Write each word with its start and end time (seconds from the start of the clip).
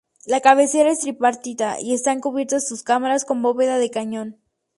La 0.25 0.41
cabecera 0.41 0.89
es 0.91 0.97
tripartita 0.97 1.79
y 1.79 1.93
están 1.93 2.21
cubiertas 2.21 2.67
sus 2.67 2.81
cámaras 2.81 3.23
con 3.23 3.43
bóveda 3.43 3.77
de 3.77 3.91
cañón. 3.91 4.39